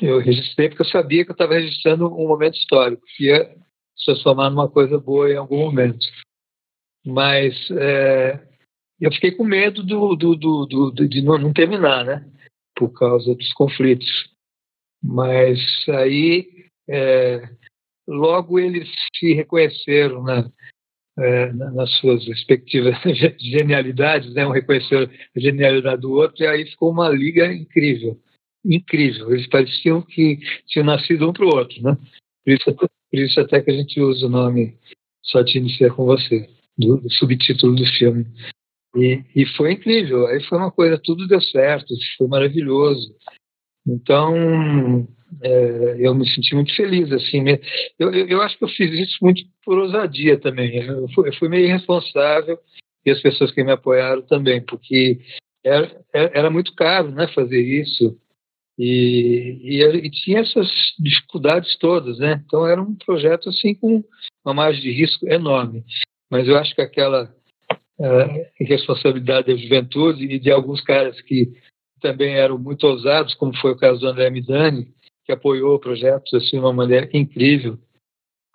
[0.00, 3.44] eu registrei porque eu sabia que eu estava registrando um momento histórico, que ia
[3.96, 6.04] se transformar numa coisa boa em algum momento.
[7.06, 8.44] Mas é,
[9.00, 12.28] eu fiquei com medo do, do, do, de não, terminar, né?
[12.74, 14.28] Por causa dos conflitos.
[15.00, 17.48] Mas aí, é,
[18.08, 20.50] logo eles se reconheceram, né?
[21.18, 22.96] É, nas suas respectivas
[23.38, 24.46] genialidades, né?
[24.46, 28.18] um reconheceu a genialidade do outro, e aí ficou uma liga incrível.
[28.64, 29.32] Incrível.
[29.32, 31.82] Eles pareciam que tinham nascido um para o outro.
[31.82, 31.96] Né?
[32.44, 34.76] Por, isso, por isso até que a gente usa o nome
[35.22, 36.48] Só Te Iniciar com Você,
[36.78, 38.26] do, do subtítulo do filme.
[38.94, 40.26] E, e, foi incrível.
[40.26, 43.14] Aí foi uma coisa, tudo deu certo, foi maravilhoso.
[43.86, 45.06] Então,
[45.42, 47.10] é, eu me senti muito feliz.
[47.12, 47.44] assim
[47.98, 50.76] eu, eu, eu, acho que eu fiz isso muito por ousadia também.
[50.76, 52.58] Eu fui, eu fui meio irresponsável
[53.04, 55.20] e as pessoas que me apoiaram também, porque
[55.64, 58.16] era, era muito caro né, fazer isso.
[58.78, 60.68] E, e, e, tinha essas
[60.98, 62.42] dificuldades todas, né?
[62.46, 64.02] Então era um projeto assim com
[64.44, 65.84] uma margem de risco enorme.
[66.30, 67.24] Mas eu acho que aquela
[67.98, 71.52] uh, irresponsabilidade da juventude e de alguns caras que
[72.02, 74.92] também eram muito ousados, como foi o caso do André Midani,
[75.24, 77.78] que apoiou projetos assim de uma maneira incrível.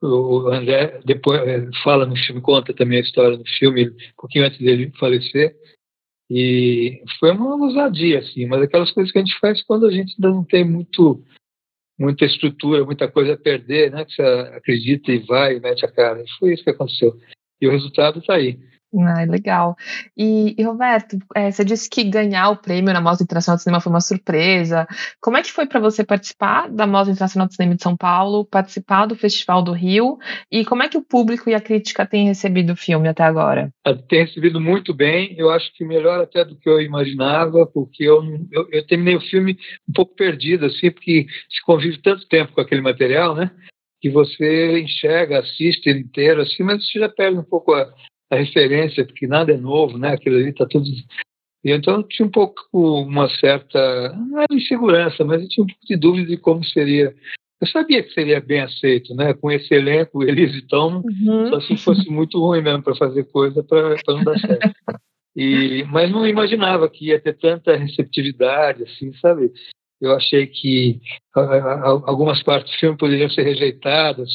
[0.02, 4.46] O André depois é, fala no filme, conta também a história do filme, um pouquinho
[4.46, 5.56] antes dele falecer.
[6.30, 10.14] E foi uma ousadia, assim, mas aquelas coisas que a gente faz quando a gente
[10.18, 11.24] ainda não tem muito,
[11.98, 14.06] muita estrutura, muita coisa a perder, né?
[14.06, 16.22] Que você acredita e vai e mete a cara.
[16.22, 17.18] E foi isso que aconteceu.
[17.62, 18.60] E o resultado está aí.
[18.96, 19.76] Ah, legal.
[20.16, 23.82] E, e Roberto, é, você disse que ganhar o prêmio na Mostra Internacional de Cinema
[23.82, 24.88] foi uma surpresa.
[25.22, 28.46] Como é que foi para você participar da Mostra Internacional de Cinema de São Paulo,
[28.46, 30.18] participar do Festival do Rio?
[30.50, 33.70] E como é que o público e a crítica têm recebido o filme até agora?
[33.86, 35.36] Ah, tem recebido muito bem.
[35.38, 39.22] Eu acho que melhor até do que eu imaginava, porque eu, eu, eu terminei o
[39.22, 43.52] filme um pouco perdido, assim, porque se convive tanto tempo com aquele material, né?
[44.00, 47.92] que você enxerga, assiste inteiro, assim, mas você já perde um pouco a,
[48.30, 50.14] a referência, porque nada é novo, né?
[50.14, 50.86] Aquilo ali está tudo.
[51.64, 55.68] E então eu tinha um pouco uma certa, não era insegurança, mas eu tinha um
[55.68, 57.14] pouco de dúvida de como seria.
[57.60, 59.34] Eu sabia que seria bem aceito, né?
[59.34, 61.50] Com esse elenco, eles e Tom, uhum.
[61.50, 64.76] só se fosse muito ruim mesmo para fazer coisa para não dar certo.
[65.36, 69.52] E, mas não imaginava que ia ter tanta receptividade, assim, sabe?
[70.02, 71.00] Eu achei que
[72.06, 74.30] algumas partes do filme poderiam ser rejeitadas,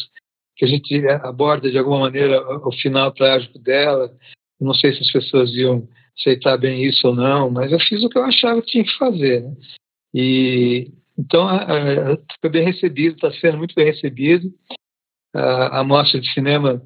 [0.63, 4.17] que a gente aborda de alguma maneira o final trágico dela.
[4.61, 8.09] Não sei se as pessoas iam aceitar bem isso ou não, mas eu fiz o
[8.09, 9.43] que eu achava que tinha que fazer.
[9.43, 9.57] Né?
[10.15, 11.49] E então
[12.41, 14.55] foi bem recebido, está sendo muito bem recebido.
[15.35, 16.81] A, a mostra de cinema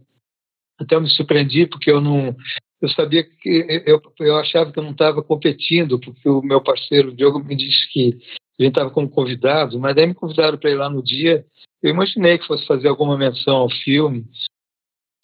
[0.79, 2.35] até me surpreendi porque eu não
[2.81, 7.15] eu sabia que eu, eu achava que eu não estava competindo porque o meu parceiro
[7.15, 8.19] Diogo me disse que
[8.59, 11.45] a gente estava como convidado, mas daí me convidaram para ir lá no dia
[11.87, 14.25] eu imaginei que fosse fazer alguma menção ao filme,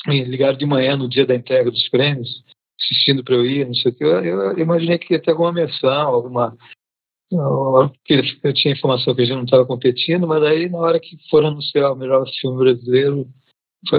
[0.06, 2.44] ligaram de manhã no dia da entrega dos prêmios,
[2.80, 4.04] assistindo para eu ir, não sei o que.
[4.04, 6.56] Eu, eu, imaginei que ia ter alguma menção, alguma.
[7.32, 11.48] Eu tinha informação que a gente não estava competindo, mas aí na hora que foram
[11.48, 13.26] anunciar o melhor filme brasileiro,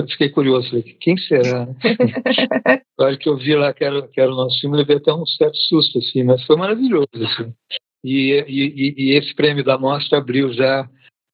[0.10, 1.66] fiquei curioso, falei, quem será?
[1.66, 1.76] Né?
[2.98, 5.12] na hora que eu vi lá que era, que era o nosso filme, levei até
[5.14, 7.08] um certo susto, assim, mas foi maravilhoso.
[7.14, 7.54] Assim.
[8.04, 10.88] E, e, e esse prêmio da mostra abriu já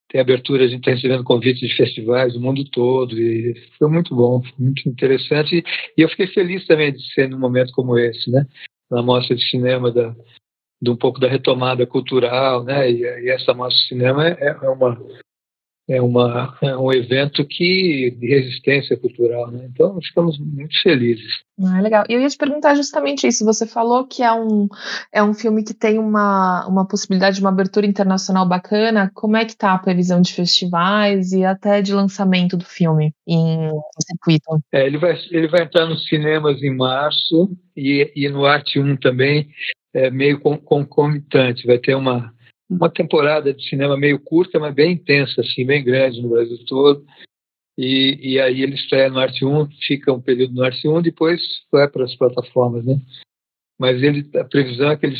[0.10, 4.16] tem abertura, a gente está recebendo convites de festivais do mundo todo e foi muito
[4.16, 5.64] bom, foi muito interessante
[5.96, 8.46] e eu fiquei feliz também de ser num momento como esse, né?
[8.90, 10.16] Na mostra de cinema da
[10.82, 12.90] de um pouco da retomada cultural, né?
[12.90, 14.98] E, e essa mostra de cinema é, é uma
[15.90, 19.68] é, uma, é um evento que de resistência cultural, né?
[19.74, 21.40] Então ficamos muito felizes.
[21.62, 22.06] Ah, legal.
[22.08, 23.44] E eu ia te perguntar justamente isso.
[23.44, 24.68] Você falou que é um,
[25.12, 29.12] é um filme que tem uma, uma possibilidade de uma abertura internacional bacana.
[29.16, 33.72] Como é que está a previsão de festivais e até de lançamento do filme em
[34.00, 34.60] circuito?
[34.72, 38.96] É, ele, vai, ele vai entrar nos cinemas em março e, e no Arte 1
[38.98, 39.50] também,
[39.94, 41.66] é, meio concomitante.
[41.66, 42.32] Vai ter uma
[42.70, 47.04] uma temporada de cinema meio curta, mas bem intensa, assim, bem grande no Brasil todo.
[47.78, 51.42] E, e aí ele estreia no Arte 1, fica um período no Arte 1, depois
[51.72, 53.00] vai para as plataformas, né?
[53.80, 55.16] Mas ele, a previsão é que ele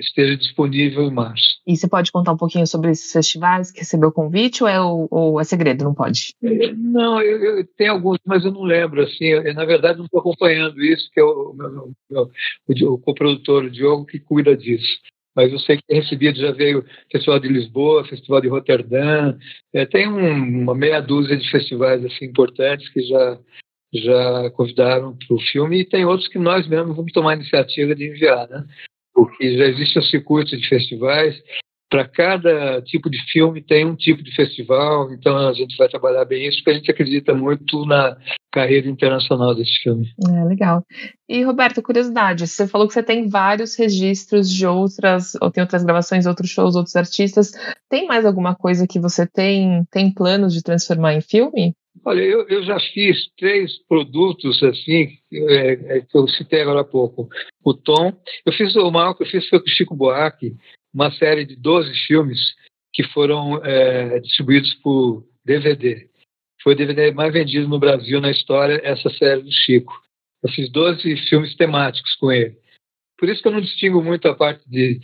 [0.00, 1.60] esteja disponível em março.
[1.64, 4.80] E você pode contar um pouquinho sobre esses festivais que recebeu o convite ou é,
[4.80, 6.34] ou é segredo, não pode?
[6.42, 9.04] Não, eu, eu tenho alguns, mas eu não lembro.
[9.04, 12.30] Assim, eu, na verdade, não estou acompanhando isso, que é o, meu, meu,
[12.66, 14.98] o, o coprodutor, o Diogo, que cuida disso
[15.36, 19.36] mas eu sei que recebido já veio Festival de Lisboa, Festival de Roterdã,
[19.74, 23.38] é, tem um, uma meia dúzia de festivais assim importantes que já
[23.94, 27.94] já convidaram para o filme e tem outros que nós mesmos vamos tomar a iniciativa
[27.94, 28.64] de enviar, né?
[29.14, 31.40] Porque já existe um circuito de festivais
[31.88, 36.24] para cada tipo de filme tem um tipo de festival, então a gente vai trabalhar
[36.24, 38.16] bem isso, porque a gente acredita muito na
[38.56, 40.08] carreira internacional desse filme.
[40.26, 40.82] É, legal.
[41.28, 45.84] E, Roberto, curiosidade, você falou que você tem vários registros de outras, ou tem outras
[45.84, 47.52] gravações, outros shows, outros artistas.
[47.90, 51.74] Tem mais alguma coisa que você tem, tem planos de transformar em filme?
[52.02, 56.84] Olha, eu, eu já fiz três produtos assim, é, é, que eu citei agora há
[56.84, 57.28] pouco.
[57.62, 58.10] O Tom,
[58.46, 60.56] eu fiz o maior que eu fiz foi com o Chico Buarque,
[60.94, 62.38] uma série de 12 filmes
[62.94, 66.08] que foram é, distribuídos por DVD.
[66.66, 70.02] Foi o DVD mais vendido no Brasil na história, essa série do Chico.
[70.42, 72.56] Eu fiz 12 filmes temáticos com ele.
[73.16, 74.98] Por isso que eu não distingo muito a parte de,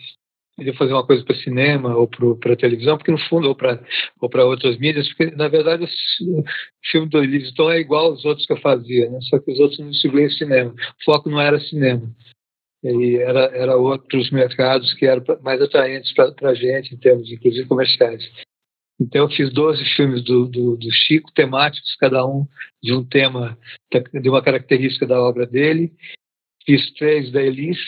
[0.58, 3.80] de fazer uma coisa para cinema ou para televisão, porque no fundo, ou para
[4.20, 6.44] ou outras mídias, porque na verdade o
[6.90, 9.20] filme do Livingston é igual aos outros que eu fazia, né?
[9.30, 10.72] só que os outros não distribuíam cinema.
[10.72, 12.12] O foco não era cinema
[12.82, 17.68] e era, era outros mercados que eram mais atraentes para a gente, em termos, inclusive,
[17.68, 18.28] comerciais.
[19.00, 22.46] Então, eu fiz 12 filmes do, do, do, Chico, temáticos, cada um
[22.82, 23.58] de um tema,
[23.90, 25.92] de uma característica da obra dele.
[26.64, 27.78] Fiz três da Elis.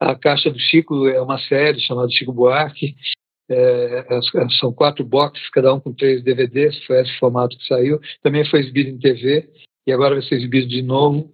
[0.00, 2.94] A Caixa do Chico é uma série chamada Chico Buarque.
[3.48, 4.06] É,
[4.58, 8.00] são quatro boxes, cada um com três DVDs, foi esse formato que saiu.
[8.22, 9.50] Também foi exibido em TV
[9.86, 11.30] e agora vai ser exibido de novo.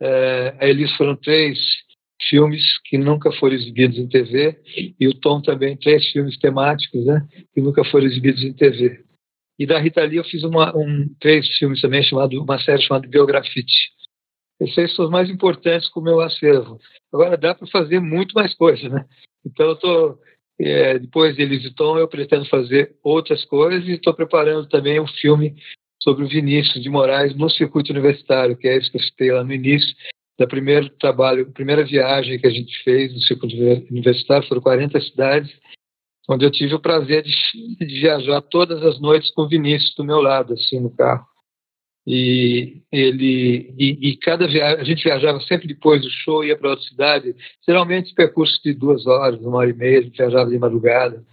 [0.00, 1.58] É, a Elis foram três
[2.22, 4.56] filmes que nunca foram exibidos em TV
[4.98, 9.04] e o Tom também três filmes temáticos, né, que nunca foram exibidos em TV.
[9.58, 13.06] E da Rita Lee eu fiz uma, um, três filmes também chamado uma série chamada
[13.06, 13.92] Biografite.
[14.60, 16.78] Esses são os mais importantes com o meu acervo.
[17.12, 19.04] Agora dá para fazer muito mais coisa, né?
[19.44, 20.18] Então eu estou
[20.58, 25.00] é, depois de Elis e Tom eu pretendo fazer outras coisas e estou preparando também
[25.00, 25.54] um filme
[26.00, 29.42] sobre o Vinícius de Moraes no circuito universitário, que é isso que eu citei lá
[29.42, 29.94] no início,
[30.38, 33.56] da primeiro trabalho, primeira viagem que a gente fez no circuito
[33.90, 35.52] universitário, foram 40 cidades,
[36.28, 37.32] onde eu tive o prazer de,
[37.78, 41.26] de, viajar todas as noites com o Vinícius do meu lado, assim, no carro.
[42.06, 46.70] E ele e, e cada viagem, a gente viajava sempre depois do show, ia para
[46.70, 47.34] outra cidade,
[47.66, 51.24] geralmente percursos de duas horas, uma hora e meia, a gente viajava de madrugada.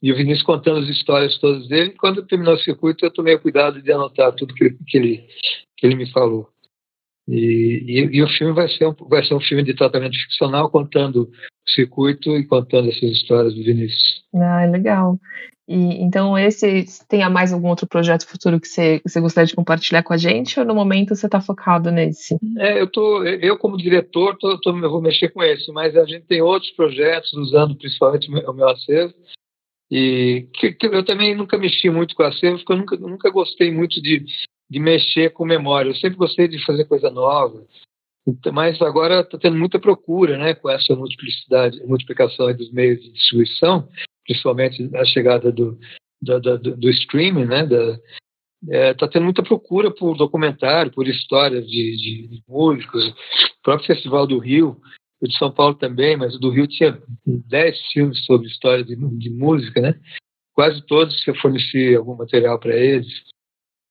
[0.00, 1.94] E o Vinícius contando as histórias todas dele.
[1.98, 5.28] Quando terminou o circuito, eu tomei cuidado de anotar tudo que, que, ele,
[5.76, 6.48] que ele me falou.
[7.28, 10.68] E, e, e, o filme vai ser, um, vai ser um filme de tratamento ficcional
[10.68, 14.24] contando o circuito e contando essas histórias do Vinícius.
[14.34, 15.18] Ah, legal.
[15.68, 19.54] E, então, esse tem mais algum outro projeto futuro que você, que você gostaria de
[19.54, 22.36] compartilhar com a gente ou no momento você está focado nesse?
[22.58, 26.04] É, eu, tô, eu como diretor, tô, tô, eu vou mexer com esse, mas a
[26.04, 29.14] gente tem outros projetos usando principalmente o meu, acervo.
[29.90, 33.70] E que, que eu também nunca mexi muito com acervo, porque eu nunca, nunca gostei
[33.70, 34.24] muito de
[34.72, 35.90] de mexer com memória.
[35.90, 37.62] Eu sempre gostei de fazer coisa nova,
[38.26, 43.12] então, mas agora está tendo muita procura, né, com essa multiplicidade, multiplicação dos meios de
[43.12, 43.86] distribuição,
[44.24, 45.78] principalmente a chegada do,
[46.22, 47.98] do, do, do streaming, né, da,
[48.70, 53.08] é, tá tendo muita procura por documentário, por histórias de, de, de, músicos.
[53.08, 54.80] O próprio Festival do Rio,
[55.20, 58.96] o de São Paulo também, mas o do Rio tinha 10 filmes sobre história de,
[58.96, 60.00] de música, né?
[60.54, 63.08] Quase todos eu forneci algum material para eles.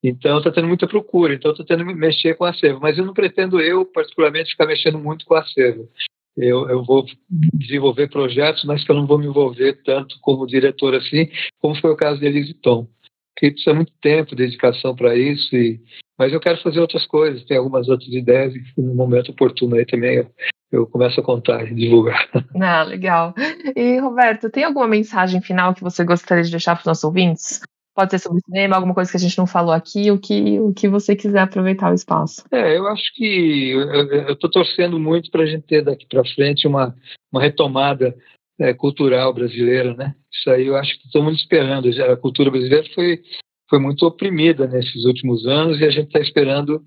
[0.03, 3.13] Então está tendo muita procura, então estou tendo que mexer com acervo, mas eu não
[3.13, 5.87] pretendo eu particularmente ficar mexendo muito com acervo.
[6.35, 7.05] Eu, eu vou
[7.53, 11.29] desenvolver projetos, mas que eu não vou me envolver tanto como diretor assim,
[11.59, 12.87] como foi o caso de Elise Tom.
[13.35, 15.79] Porque precisa muito tempo, dedicação para isso, e,
[16.17, 19.85] mas eu quero fazer outras coisas, tem algumas outras ideias e no momento oportuno aí
[19.85, 20.31] também eu,
[20.71, 22.27] eu começo a contar e divulgar.
[22.59, 23.33] Ah, legal.
[23.75, 27.61] E Roberto, tem alguma mensagem final que você gostaria de deixar para os nossos ouvintes?
[27.93, 30.73] Pode ser sobre cinema, alguma coisa que a gente não falou aqui, o que, o
[30.73, 32.43] que você quiser aproveitar o espaço.
[32.51, 36.67] É, eu acho que eu estou torcendo muito para a gente ter daqui para frente
[36.67, 36.95] uma,
[37.31, 38.15] uma retomada
[38.59, 40.15] é, cultural brasileira, né?
[40.31, 41.89] Isso aí eu acho que todo mundo esperando.
[42.03, 43.21] A cultura brasileira foi,
[43.69, 46.81] foi muito oprimida nesses últimos anos e a gente está esperando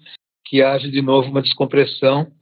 [0.46, 2.32] que haja de novo uma descompressão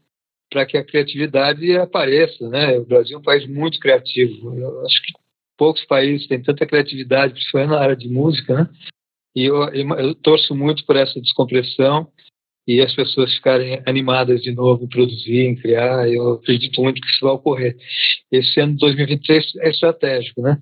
[0.50, 2.78] para que a criatividade apareça, né?
[2.78, 4.54] O Brasil é um país muito criativo.
[4.54, 5.21] Eu acho que
[5.62, 8.68] poucos países têm tanta criatividade, principalmente na área de música, né?
[9.32, 12.08] E eu, eu, torço muito por essa descompressão
[12.66, 16.10] e as pessoas ficarem animadas de novo em produzir, em criar.
[16.10, 17.76] Eu acredito muito que isso vai ocorrer.
[18.32, 20.60] Esse ano de 2023 é estratégico, né?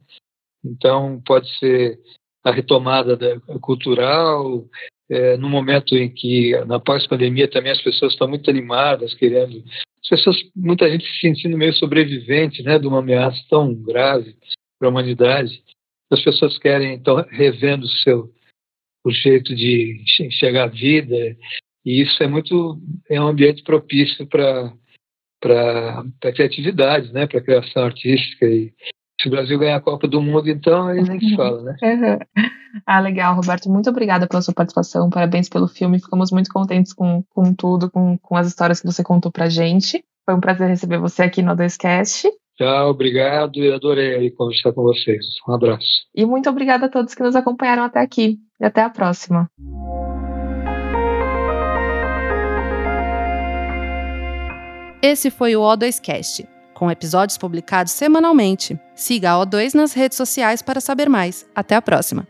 [0.62, 1.98] Então, pode ser
[2.44, 4.66] a retomada da, cultural,
[5.08, 9.64] é, no momento em que, na pós-pandemia, também as pessoas estão muito animadas, querendo.
[10.02, 14.36] As pessoas, muita gente se sentindo meio sobrevivente né, de uma ameaça tão grave
[14.80, 15.62] para a humanidade.
[16.10, 18.32] As pessoas querem, estão revendo o seu
[19.04, 21.36] o jeito de enxergar a vida,
[21.84, 22.78] e isso é muito
[23.08, 24.72] é um ambiente propício para
[25.40, 28.74] para a criatividade, né, para a criação artística e
[29.20, 31.76] se o Brasil ganhar a Copa do Mundo, então aí nem se fala, né?
[32.86, 33.70] ah, legal, Roberto.
[33.70, 35.10] Muito obrigada pela sua participação.
[35.10, 36.00] Parabéns pelo filme.
[36.00, 40.02] Ficamos muito contentes com, com tudo, com, com as histórias que você contou pra gente.
[40.24, 42.30] Foi um prazer receber você aqui no 2Cast.
[42.60, 45.24] Tchau, obrigado e adorei conversar com vocês.
[45.48, 46.04] Um abraço.
[46.14, 48.38] E muito obrigada a todos que nos acompanharam até aqui.
[48.60, 49.50] E até a próxima.
[55.02, 58.78] Esse foi o O2Cast com episódios publicados semanalmente.
[58.94, 61.46] Siga a O2 nas redes sociais para saber mais.
[61.54, 62.26] Até a próxima!